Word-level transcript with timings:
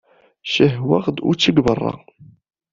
Cihwaɣ-d 0.51 1.17
učči 1.29 1.51
deg 1.55 1.63
beṛṛa. 1.65 1.93